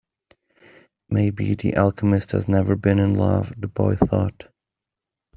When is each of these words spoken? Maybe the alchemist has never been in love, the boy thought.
Maybe 1.11 1.53
the 1.53 1.75
alchemist 1.75 2.31
has 2.31 2.47
never 2.47 2.75
been 2.75 2.97
in 2.97 3.13
love, 3.13 3.53
the 3.55 3.67
boy 3.67 3.97
thought. 3.97 4.47